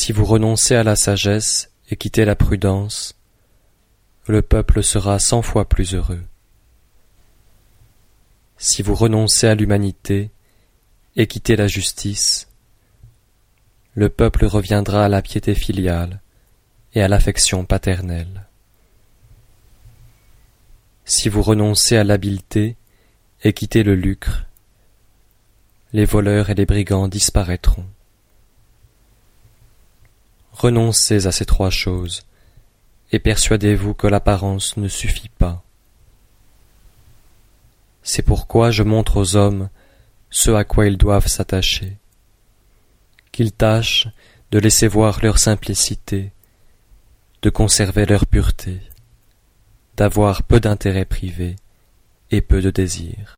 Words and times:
Si 0.00 0.12
vous 0.12 0.24
renoncez 0.24 0.76
à 0.76 0.84
la 0.84 0.94
sagesse 0.94 1.72
et 1.90 1.96
quittez 1.96 2.24
la 2.24 2.36
prudence, 2.36 3.18
le 4.28 4.42
peuple 4.42 4.84
sera 4.84 5.18
cent 5.18 5.42
fois 5.42 5.68
plus 5.68 5.92
heureux. 5.92 6.22
Si 8.58 8.82
vous 8.82 8.94
renoncez 8.94 9.48
à 9.48 9.56
l'humanité 9.56 10.30
et 11.16 11.26
quittez 11.26 11.56
la 11.56 11.66
justice, 11.66 12.46
le 13.94 14.08
peuple 14.08 14.44
reviendra 14.44 15.04
à 15.04 15.08
la 15.08 15.20
piété 15.20 15.56
filiale 15.56 16.20
et 16.94 17.02
à 17.02 17.08
l'affection 17.08 17.64
paternelle. 17.64 18.46
Si 21.06 21.28
vous 21.28 21.42
renoncez 21.42 21.96
à 21.96 22.04
l'habileté 22.04 22.76
et 23.42 23.52
quittez 23.52 23.82
le 23.82 23.96
lucre, 23.96 24.46
les 25.92 26.04
voleurs 26.04 26.50
et 26.50 26.54
les 26.54 26.66
brigands 26.66 27.08
disparaîtront. 27.08 27.86
Renoncez 30.58 31.28
à 31.28 31.30
ces 31.30 31.44
trois 31.44 31.70
choses, 31.70 32.22
et 33.12 33.20
persuadez-vous 33.20 33.94
que 33.94 34.08
l'apparence 34.08 34.76
ne 34.76 34.88
suffit 34.88 35.28
pas. 35.28 35.62
C'est 38.02 38.22
pourquoi 38.22 38.72
je 38.72 38.82
montre 38.82 39.18
aux 39.18 39.36
hommes 39.36 39.68
ce 40.30 40.50
à 40.50 40.64
quoi 40.64 40.88
ils 40.88 40.98
doivent 40.98 41.28
s'attacher, 41.28 41.96
qu'ils 43.30 43.52
tâchent 43.52 44.08
de 44.50 44.58
laisser 44.58 44.88
voir 44.88 45.20
leur 45.22 45.38
simplicité, 45.38 46.32
de 47.42 47.50
conserver 47.50 48.04
leur 48.04 48.26
pureté, 48.26 48.80
d'avoir 49.96 50.42
peu 50.42 50.58
d'intérêts 50.58 51.04
privés 51.04 51.54
et 52.32 52.40
peu 52.40 52.60
de 52.62 52.70
désirs. 52.70 53.36